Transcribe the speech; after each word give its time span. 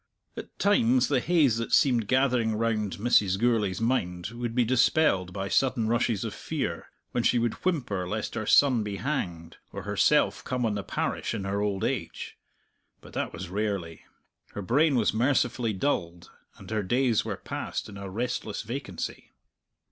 At 0.35 0.57
times 0.57 1.09
the 1.09 1.19
haze 1.19 1.57
that 1.57 1.71
seemed 1.73 2.07
gathering 2.07 2.55
round 2.55 2.97
Mrs. 2.97 3.37
Gourlay's 3.37 3.79
mind 3.79 4.29
would 4.29 4.55
be 4.55 4.65
dispelled 4.65 5.31
by 5.31 5.47
sudden 5.47 5.87
rushes 5.87 6.23
of 6.23 6.33
fear, 6.33 6.87
when 7.11 7.21
she 7.21 7.37
would 7.37 7.53
whimper 7.63 8.09
lest 8.09 8.33
her 8.33 8.47
son 8.47 8.81
be 8.81 8.95
hanged, 8.95 9.57
or 9.71 9.83
herself 9.83 10.43
come 10.43 10.65
on 10.65 10.73
the 10.73 10.81
parish 10.81 11.35
in 11.35 11.43
her 11.43 11.61
old 11.61 11.83
age. 11.83 12.35
But 12.99 13.13
that 13.13 13.31
was 13.31 13.49
rarely. 13.49 14.01
Her 14.53 14.63
brain 14.63 14.95
was 14.95 15.13
mercifully 15.13 15.71
dulled, 15.71 16.31
and 16.57 16.71
her 16.71 16.81
days 16.81 17.23
were 17.23 17.37
passed 17.37 17.87
in 17.87 17.95
a 17.97 18.09
restless 18.09 18.63
vacancy. 18.63 19.31